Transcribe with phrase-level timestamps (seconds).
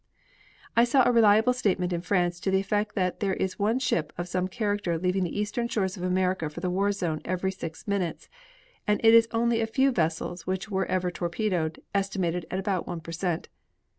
[0.73, 4.11] 1 saw a reliable statement in France to the effect that there is one ship
[4.17, 7.87] of some character leaving the eastern shores of America for the war zone every six
[7.87, 8.27] minutes,
[8.87, 12.99] and it is only a few vessels which are ever torpedoed, estimated at about one
[12.99, 13.47] per cent.